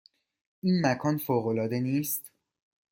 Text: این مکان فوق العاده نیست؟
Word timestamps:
این 0.61 0.85
مکان 0.85 1.17
فوق 1.17 1.47
العاده 1.47 1.79
نیست؟ 1.79 2.31